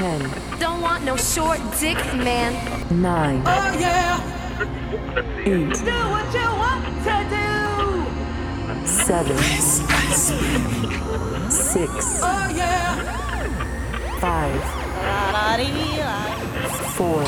[0.00, 0.24] Ten,
[0.58, 2.54] Don't want no short dick, man.
[3.02, 4.16] nine, Oh yeah,
[5.44, 7.48] eight, do what you want to do.
[8.86, 9.36] seven,
[11.50, 12.96] six, Oh yeah,
[14.20, 14.62] five,
[16.96, 17.22] four,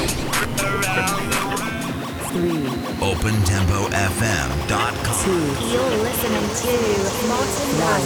[2.32, 2.64] three,
[3.04, 4.94] OpenTempoFM.com.
[5.24, 6.72] two, You're listening to
[7.28, 8.04] Martin one.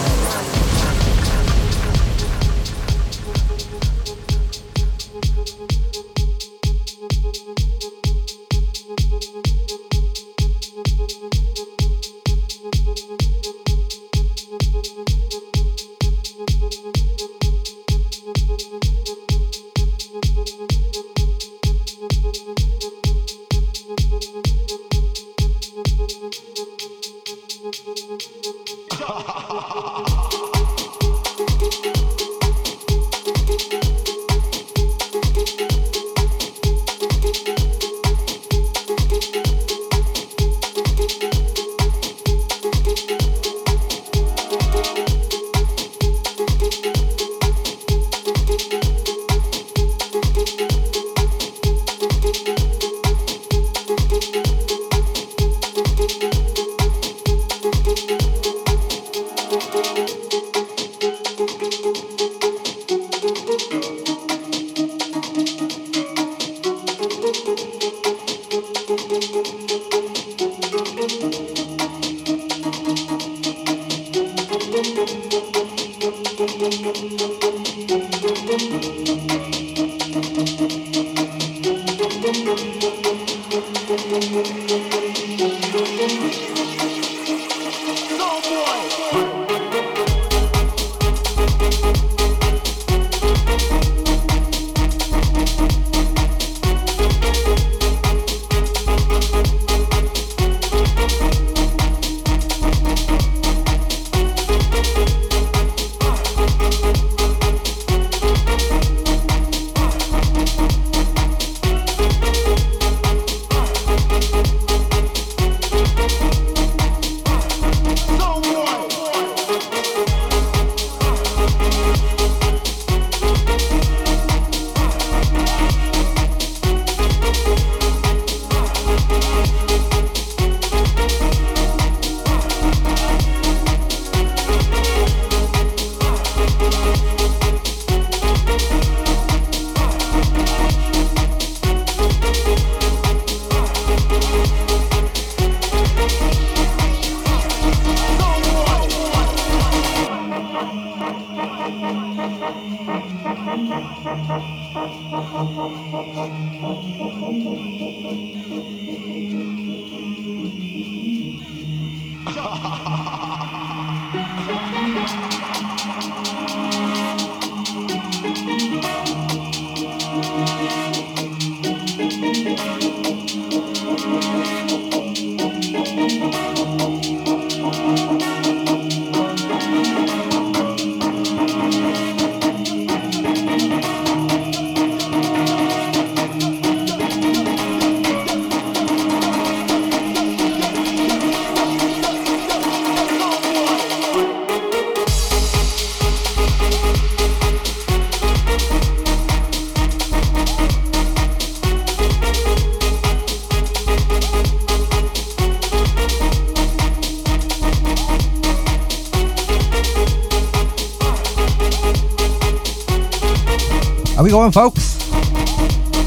[214.26, 214.98] We going, folks?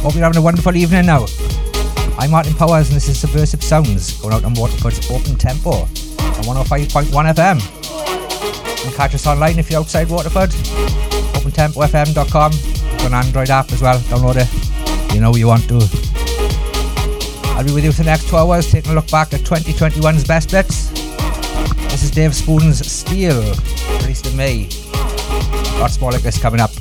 [0.01, 1.25] Hope you're having a wonderful evening now.
[2.17, 5.87] I'm Martin Powers, and this is Subversive Sounds going out on Waterford's Open Tempo on
[6.43, 7.61] 105.1 FM.
[8.77, 10.49] You can catch us online if you're outside Waterford.
[10.49, 12.51] OpenTempoFM.com.
[13.05, 13.97] An Android app as well.
[13.99, 15.13] Download it.
[15.13, 15.77] You know you want to.
[17.55, 20.25] I'll be with you for the next two hours, taking a look back at 2021's
[20.25, 20.89] best bits.
[21.89, 23.41] This is Dave Spoon's Steel,
[24.01, 24.67] released in May.
[25.79, 26.71] Lots more like this coming up.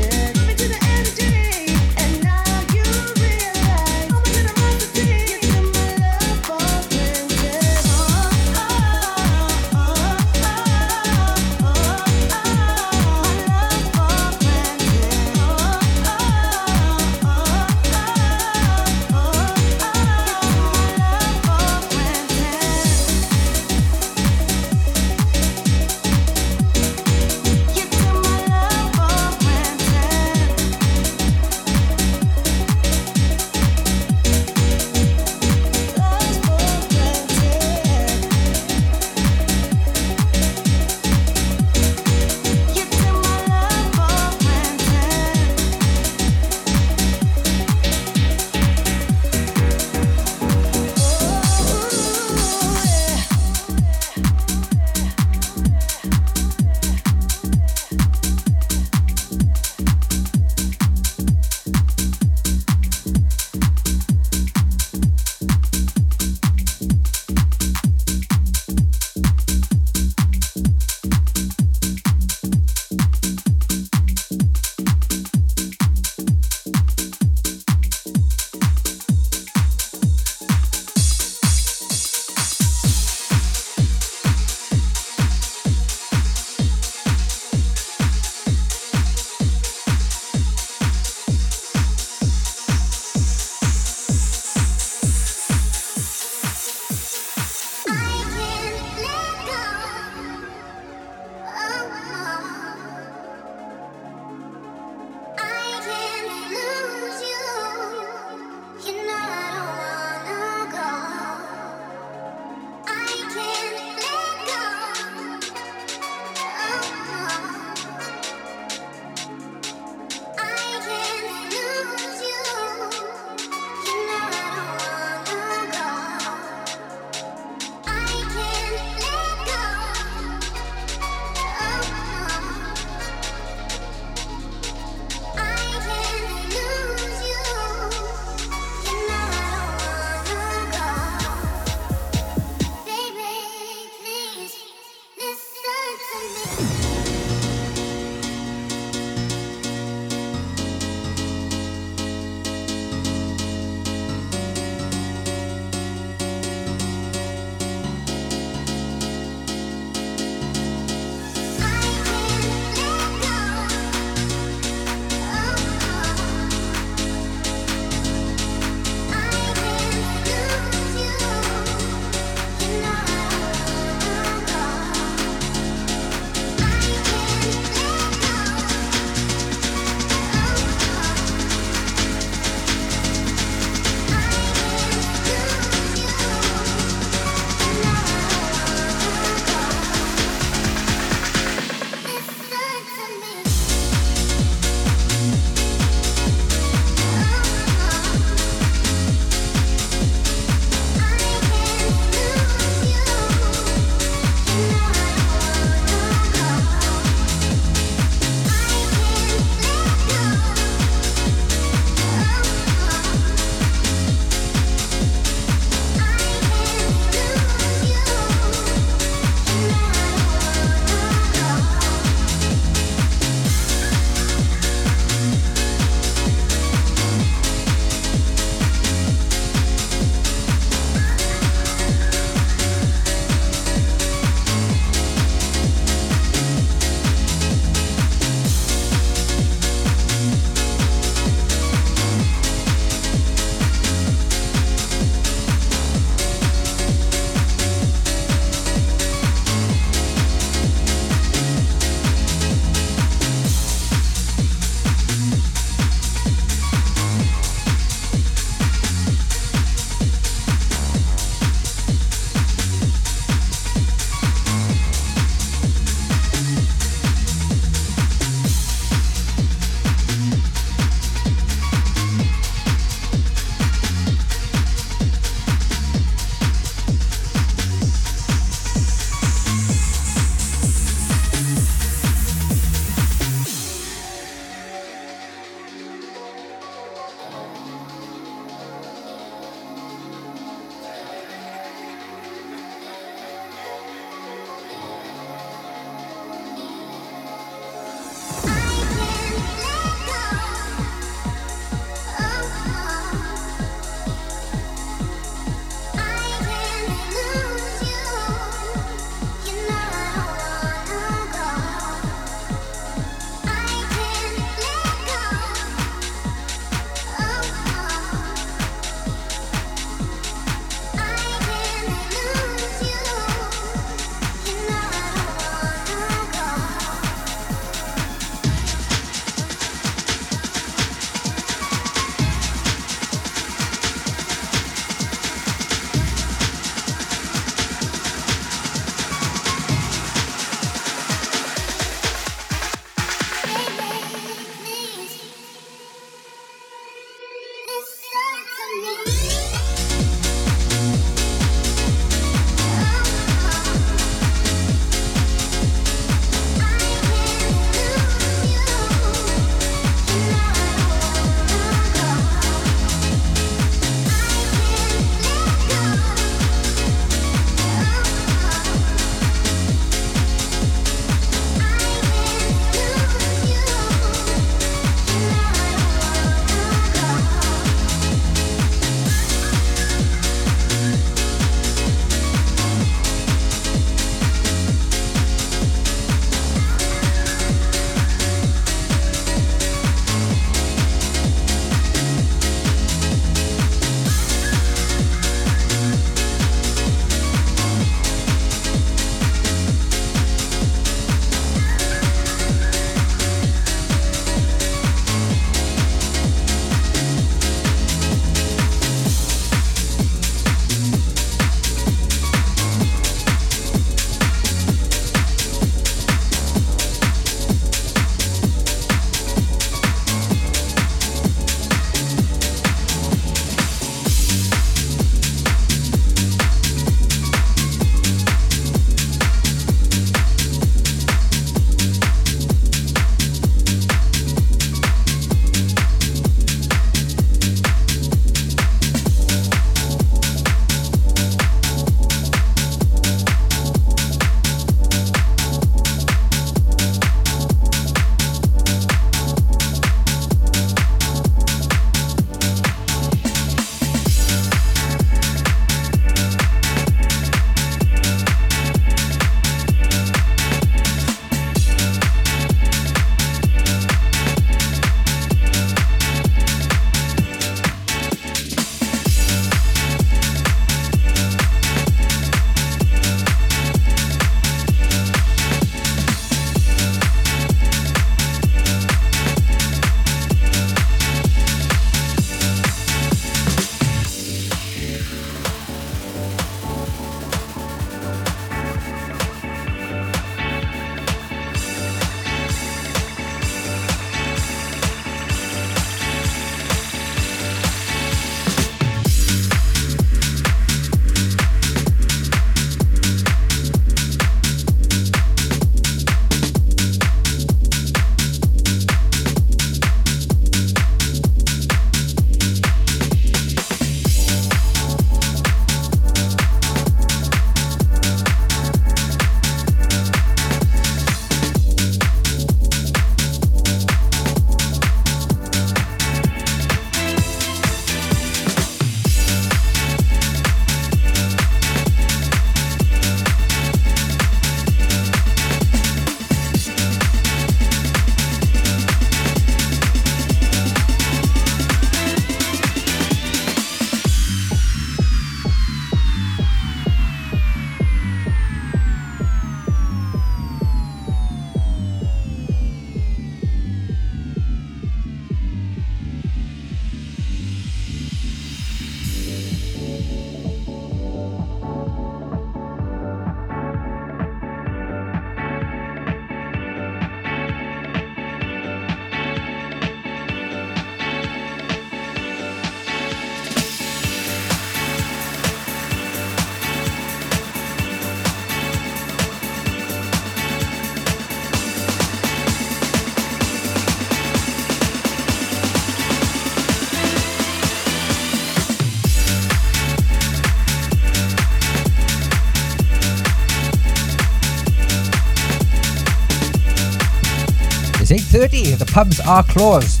[598.42, 598.78] 8.30.
[598.78, 600.00] The pubs are closed.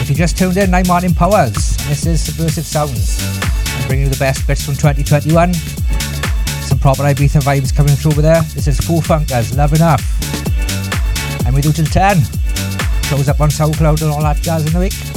[0.00, 1.76] If you just tuned in, I'm Martin Powers.
[1.88, 3.18] This is Subversive Sounds.
[3.74, 5.52] I'm bringing you the best bits from 2021.
[6.62, 8.42] Some proper Ibiza vibes coming through over there.
[8.54, 10.02] This is Foo Funkers, Love Enough.
[11.44, 12.22] I'm with you till 10.
[13.08, 15.13] Close up on SoundCloud and all that jazz in the week.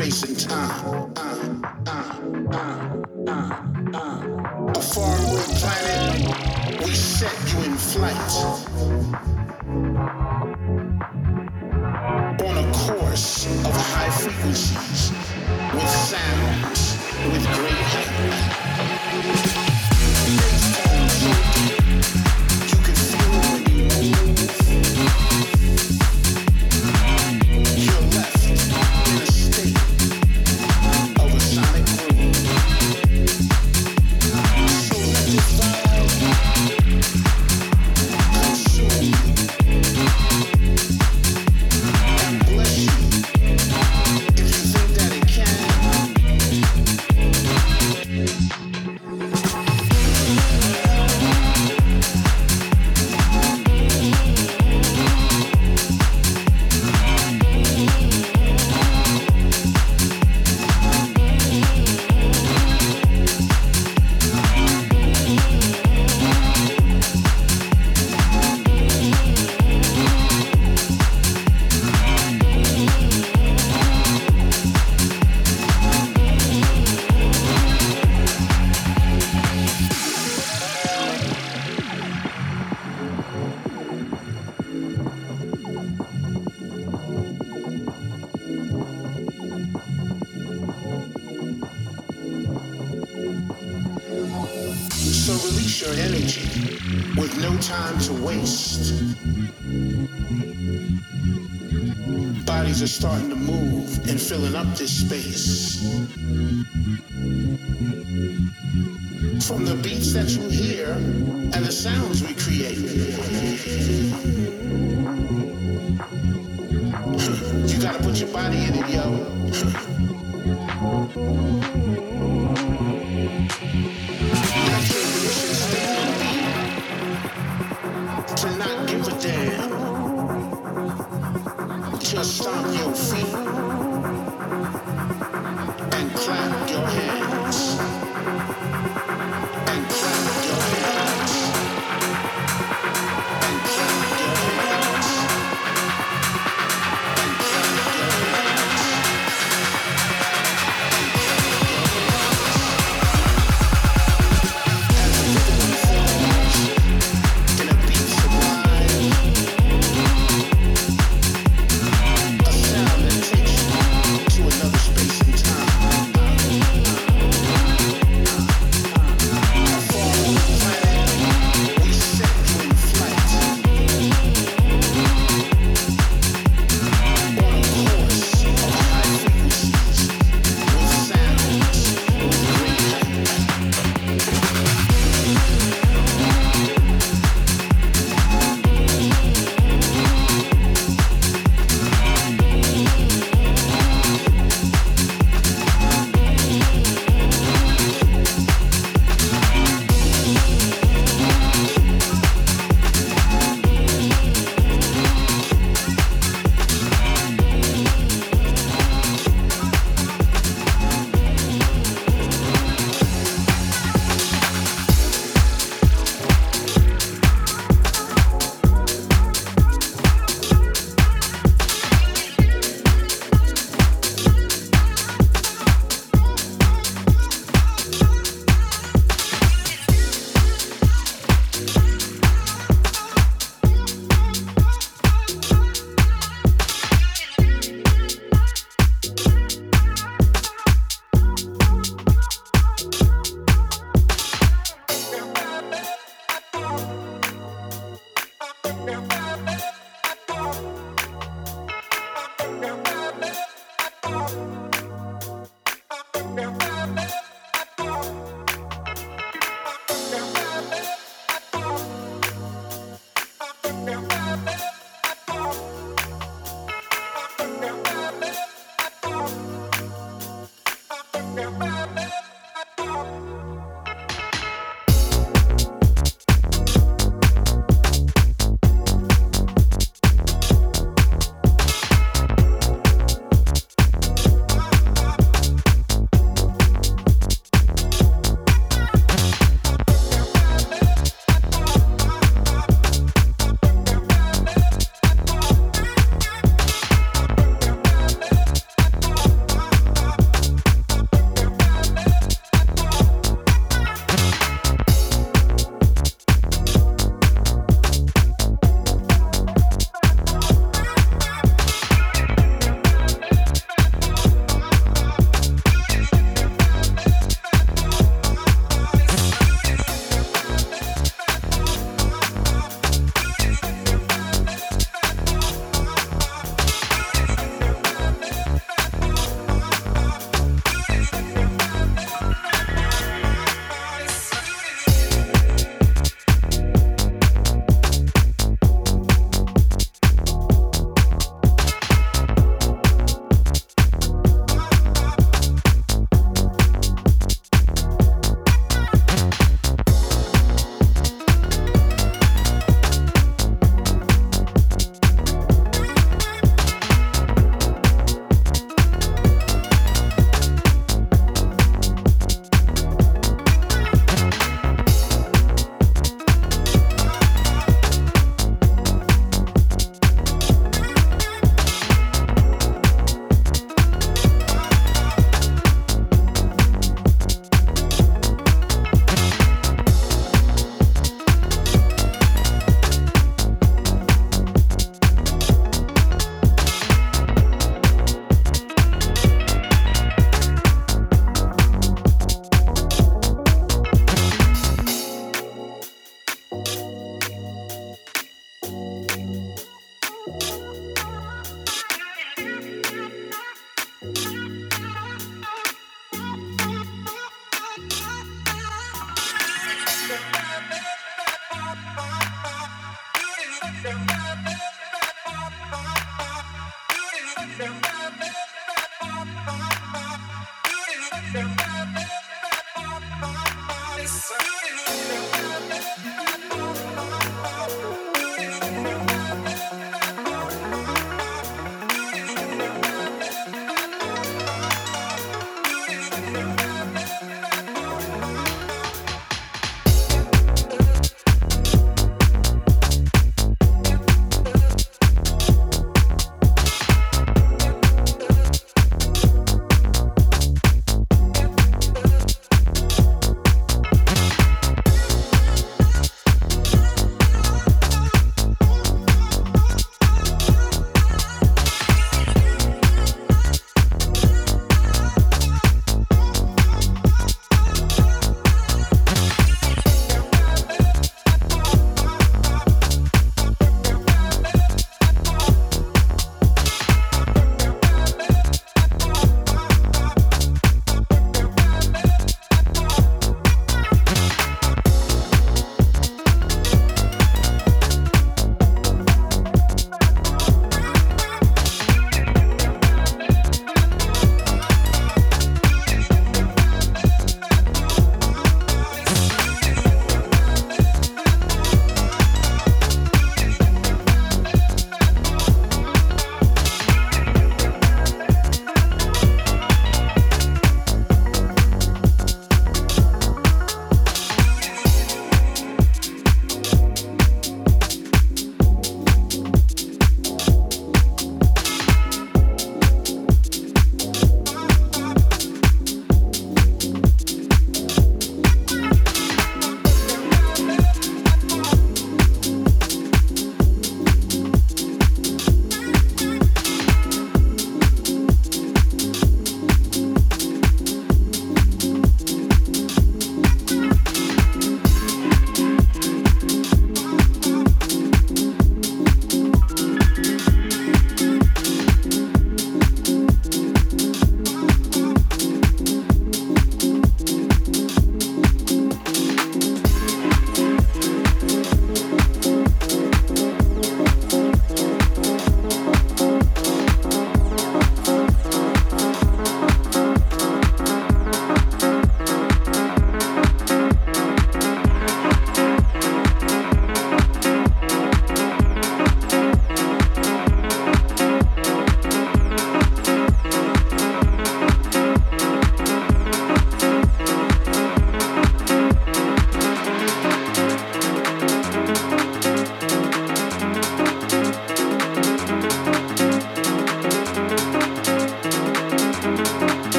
[0.00, 0.29] To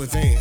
[0.00, 0.39] within.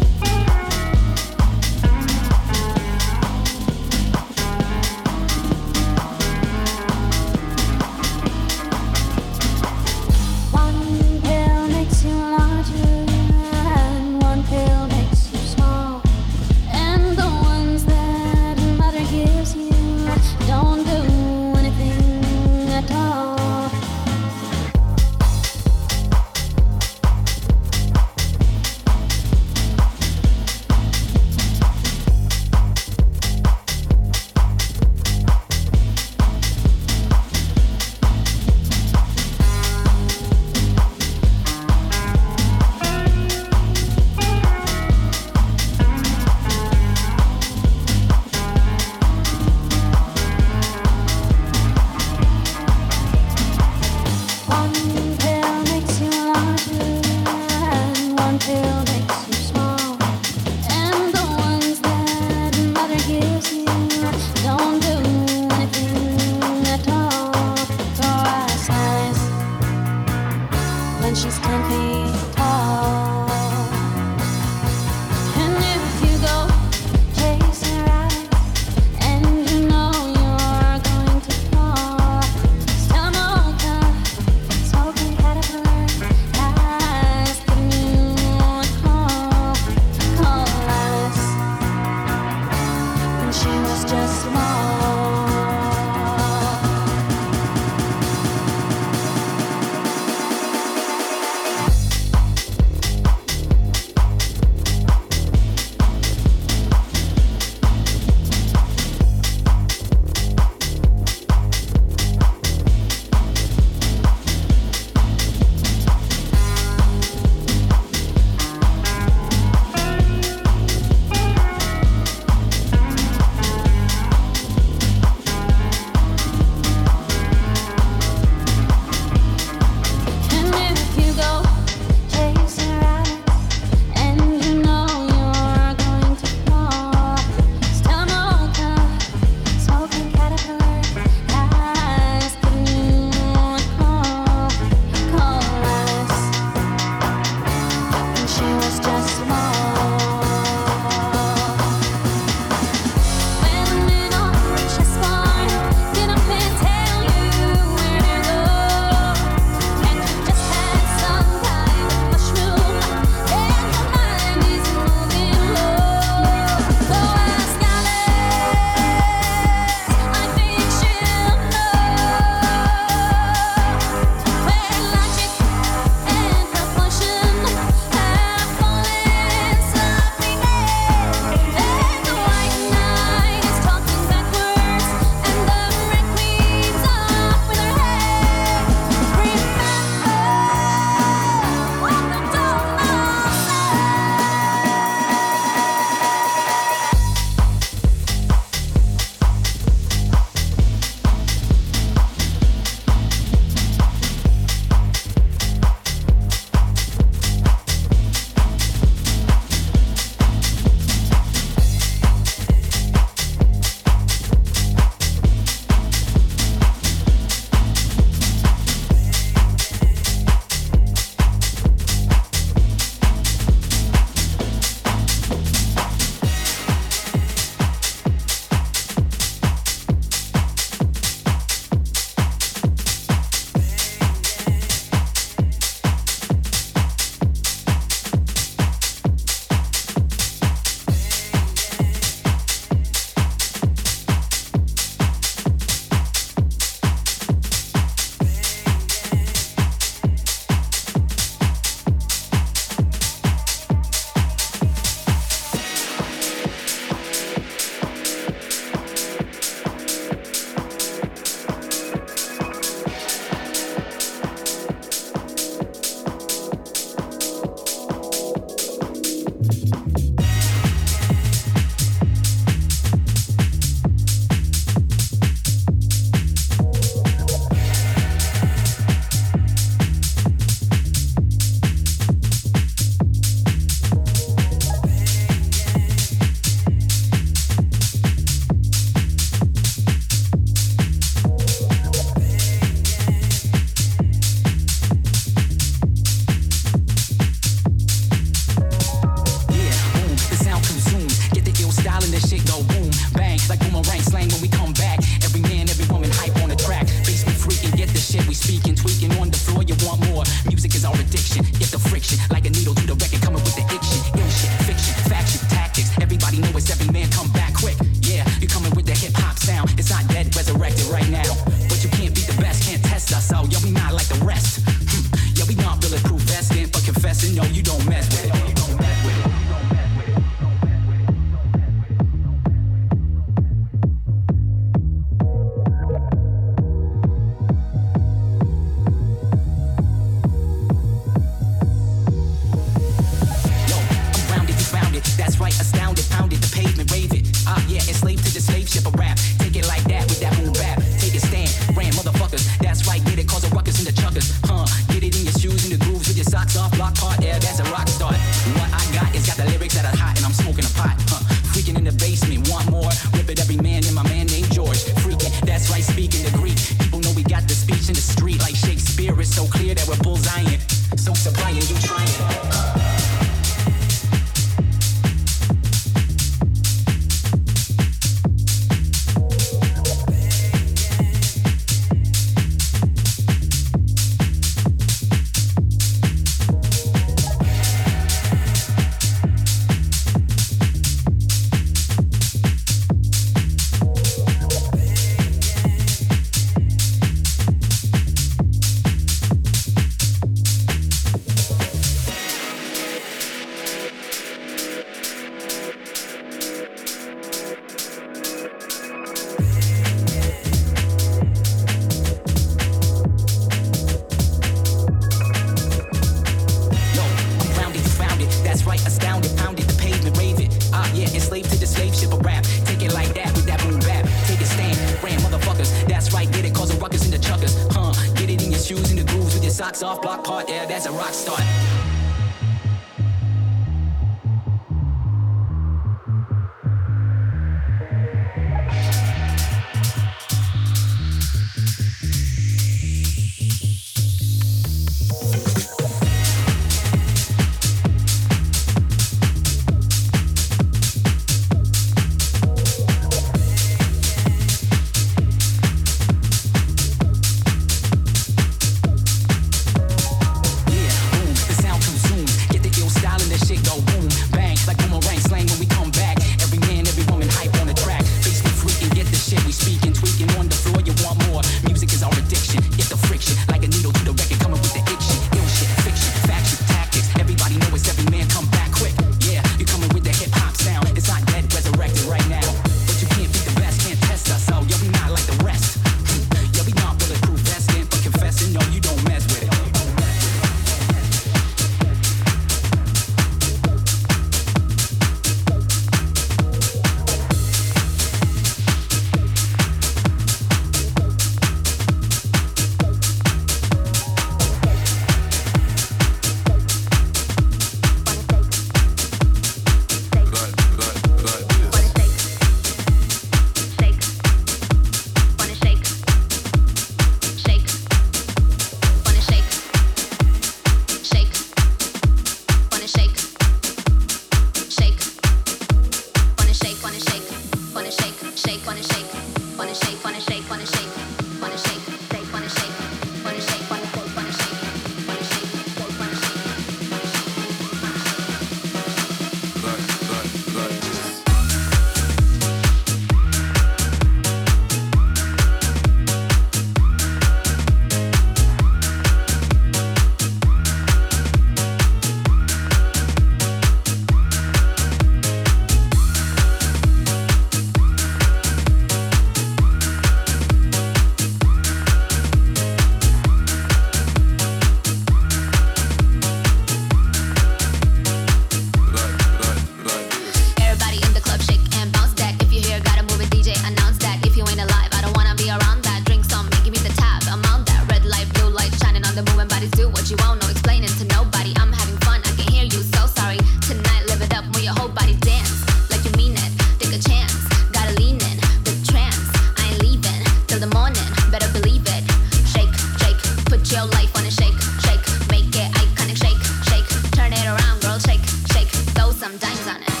[599.31, 600.00] I'm done, on it.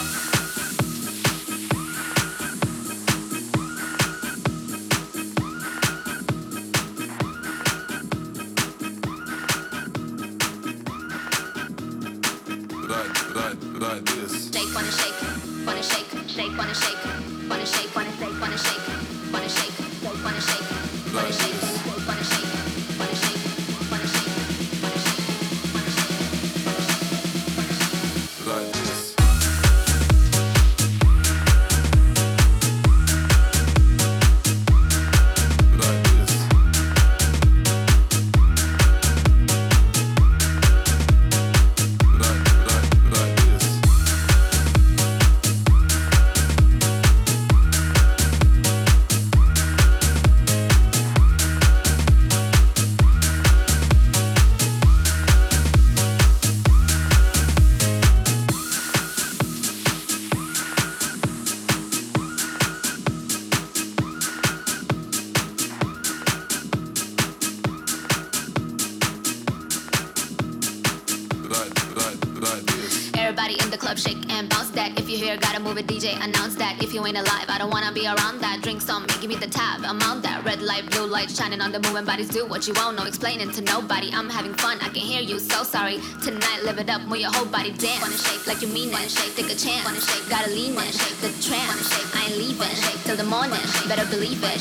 [77.15, 78.61] Alive, I don't wanna be around that.
[78.61, 80.43] Drink some, give me the tab, amount that.
[80.45, 82.29] Red light, blue light, shining on the moving bodies.
[82.29, 84.11] Do what you want, no explaining to nobody.
[84.13, 85.99] I'm having fun, I can hear you, so sorry.
[86.23, 88.01] Tonight, live it up, move your whole body dance.
[88.01, 89.85] Wanna shake like you mean it, wanna shake, take a chance.
[89.85, 91.67] Wanna shake, gotta lean in, shake the trance.
[91.67, 93.61] Wanna shake, I ain't leaving, shake till the morning.
[93.87, 94.59] Better believe it.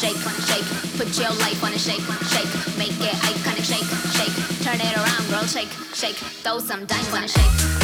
[0.00, 0.16] Shake,
[0.48, 0.66] shake,
[0.96, 2.02] put your life on a shake,
[2.32, 4.34] shake, make it iconic, shake, shake,
[4.64, 7.81] turn it around, girl, shake, shake, throw some dimes, wanna shake,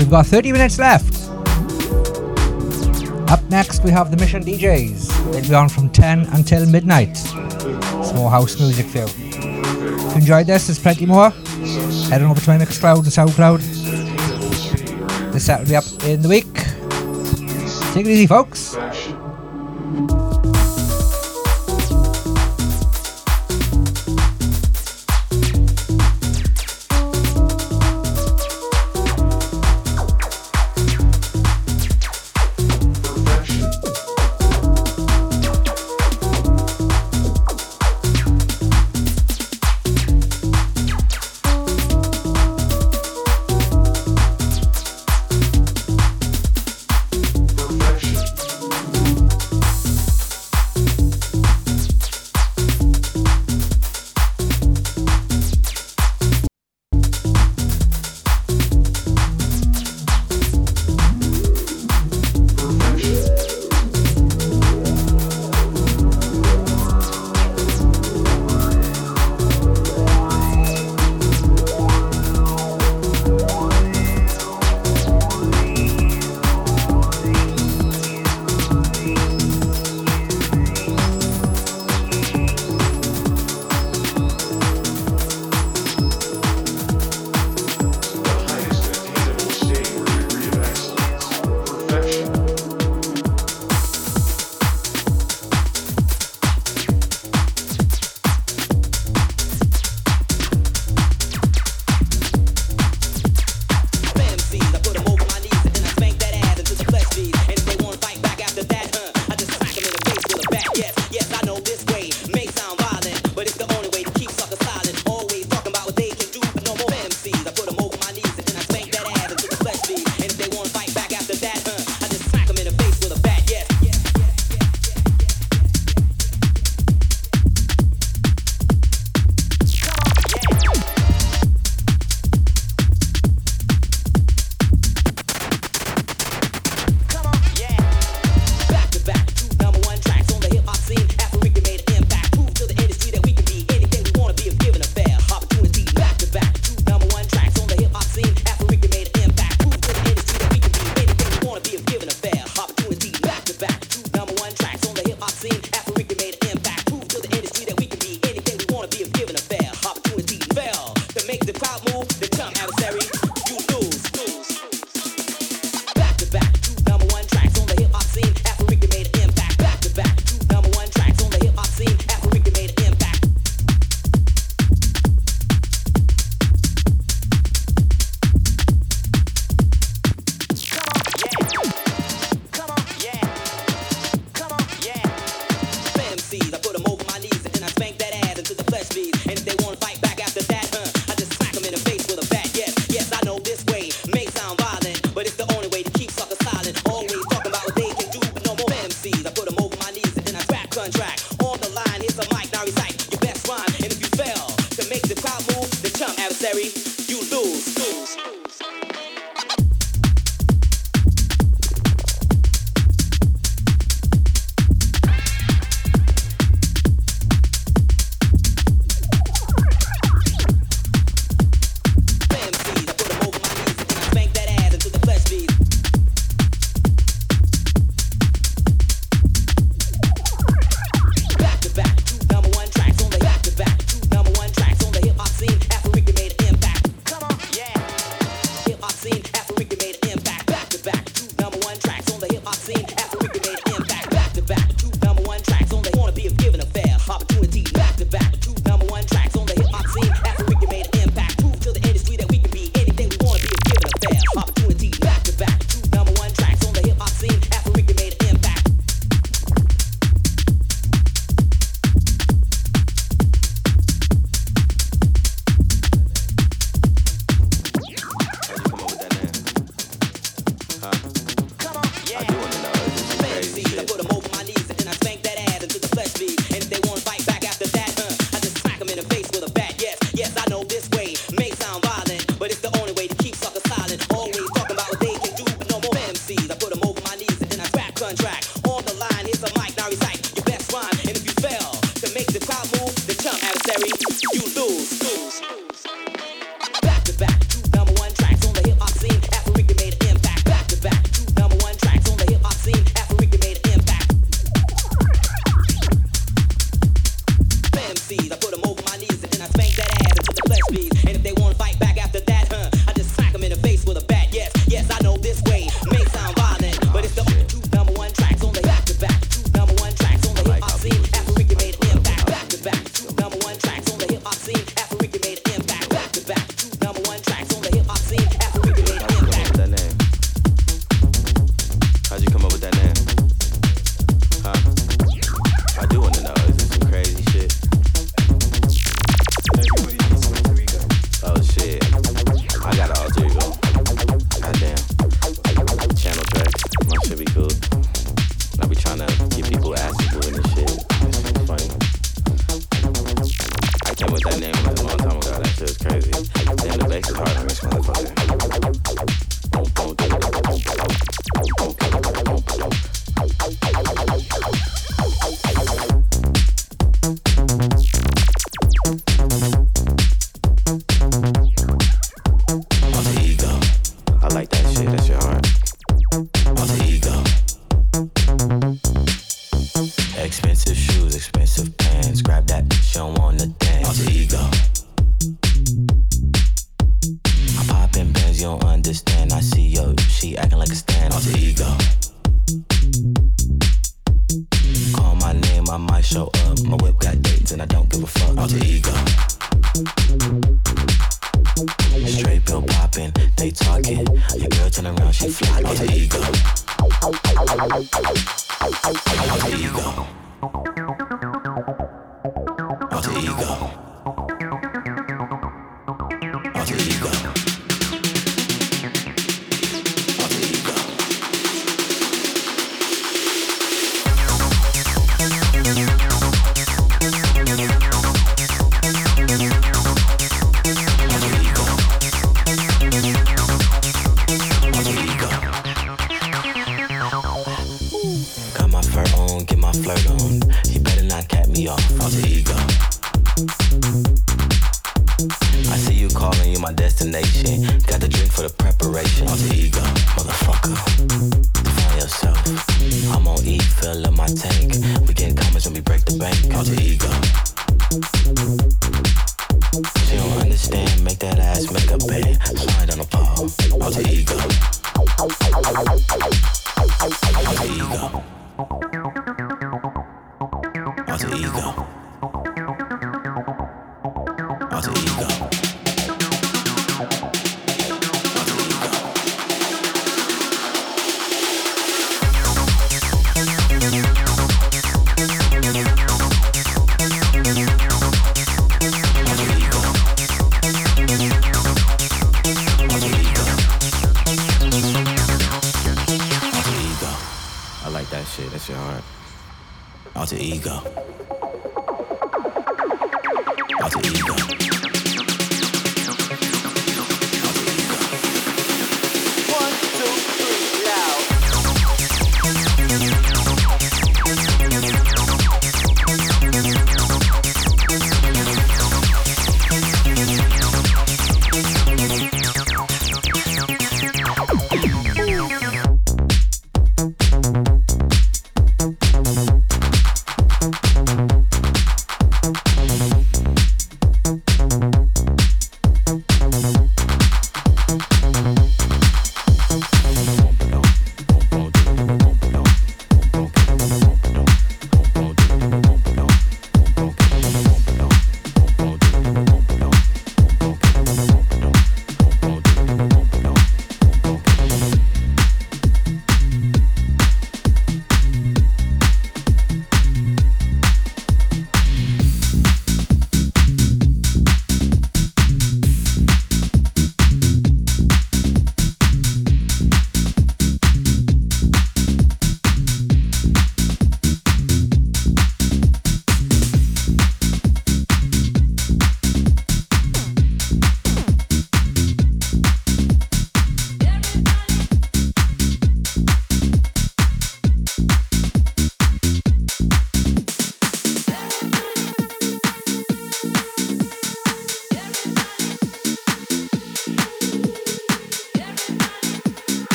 [0.00, 1.28] We've got 30 minutes left.
[3.30, 5.30] Up next, we have the Mission DJs.
[5.30, 7.18] They'll be on from 10 until midnight.
[7.18, 9.04] Some more house music for you.
[9.04, 11.28] If you enjoyed this, there's plenty more.
[12.08, 13.60] Head on over to my Mixcloud and SoundCloud.
[15.32, 16.54] This set will be up in the week.
[17.92, 18.76] Take it easy, folks.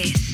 [0.00, 0.29] López.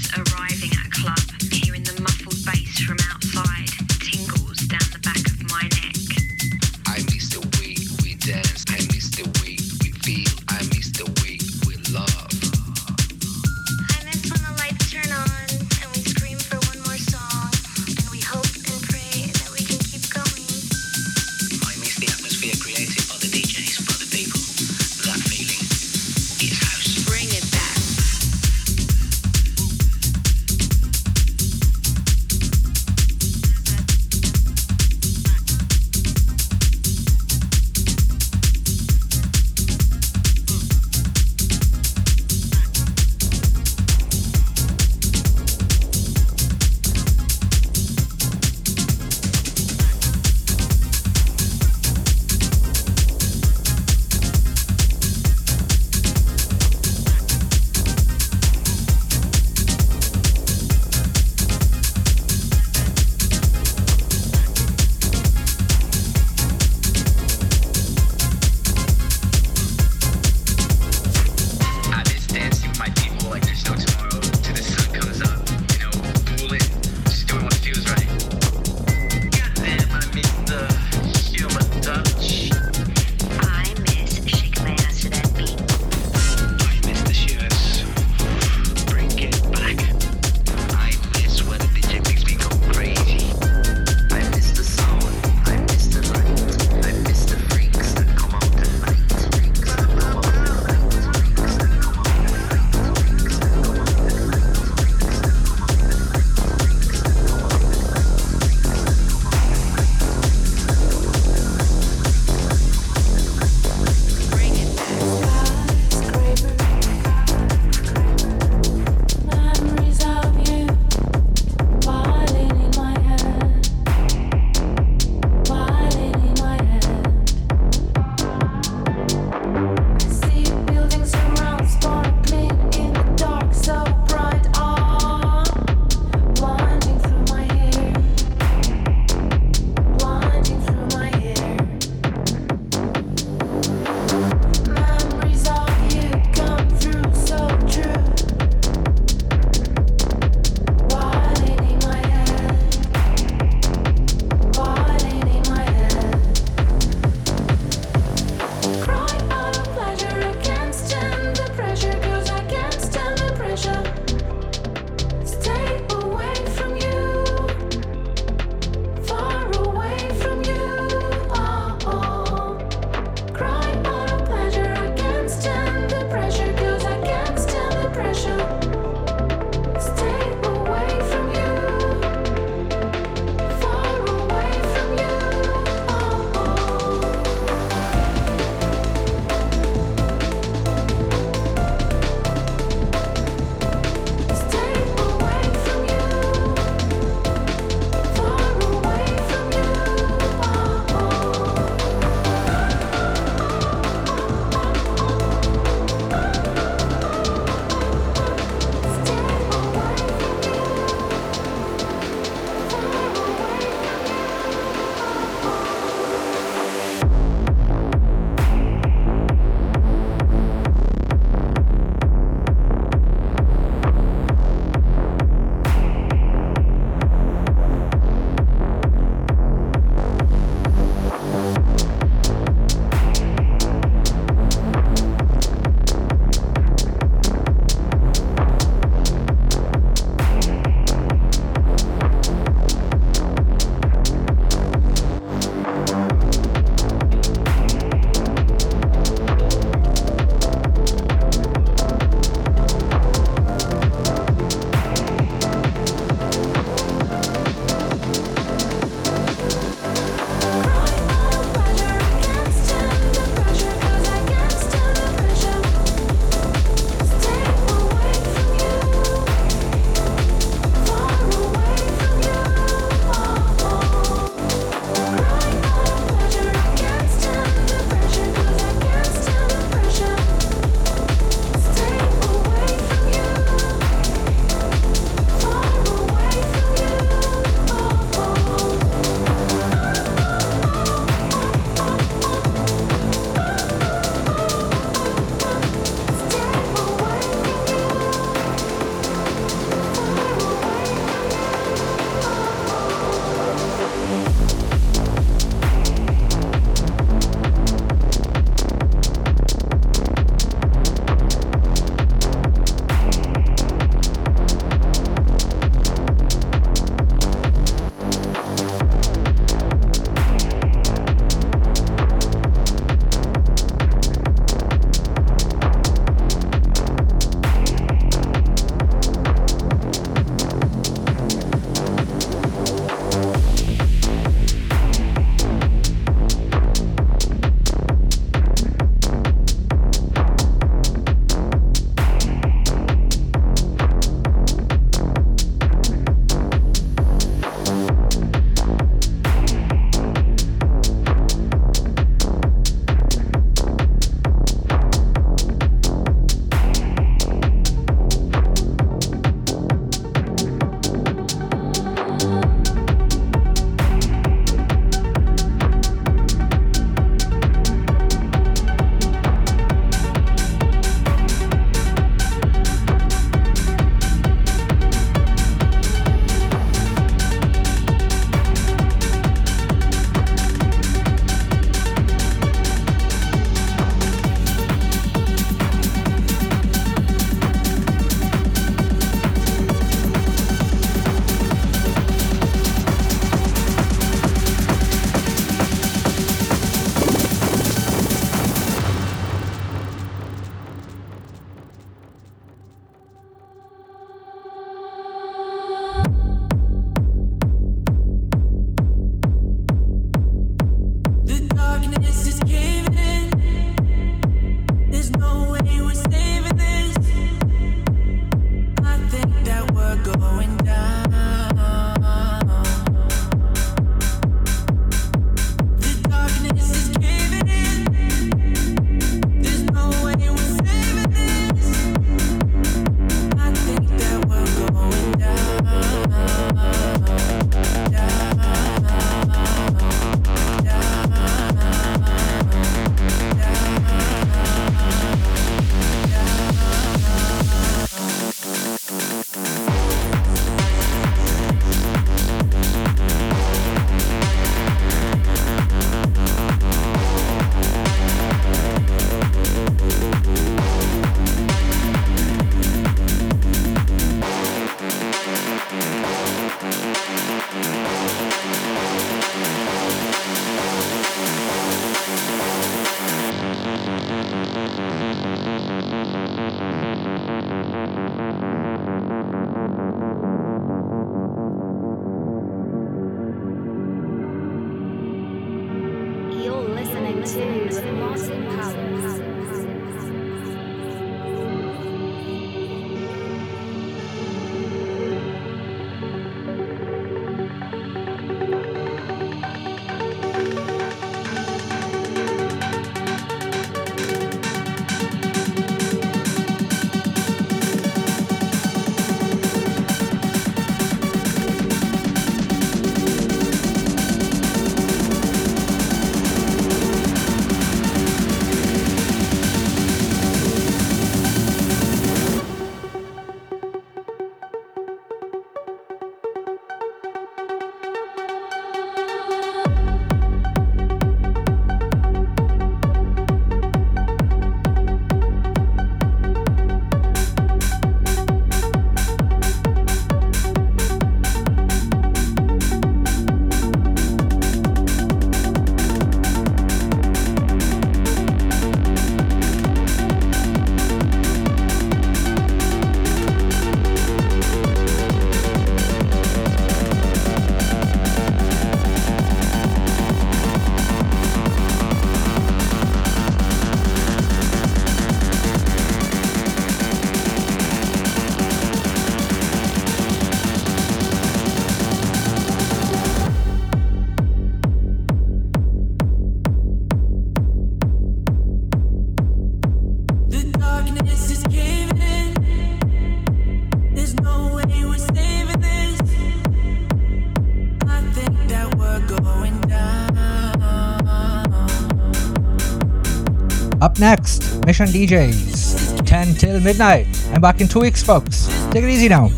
[593.99, 597.07] Next, Mission DJs, 10 till midnight.
[597.33, 598.47] I'm back in two weeks, folks.
[598.71, 599.31] Take it easy now.